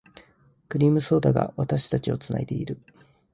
[0.67, 2.79] クリームソーダが、私たちを繋いでいる。